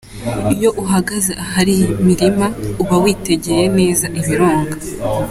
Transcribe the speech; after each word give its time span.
Iyo 0.55 0.69
uhagaze 0.83 1.31
ahari 1.43 1.71
iyi 1.75 1.87
mirima 2.05 2.47
uba 2.83 2.95
witegeye 3.03 3.65
neza 3.77 4.05
ibirunga. 4.19 4.77